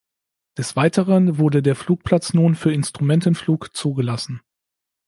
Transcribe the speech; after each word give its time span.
Des 0.57 0.75
Weiteren 0.75 1.37
wurde 1.37 1.61
der 1.61 1.75
Flugplatz 1.75 2.33
nun 2.33 2.55
für 2.55 2.73
Instrumentenflug 2.73 3.75
zugelassen. 3.75 4.41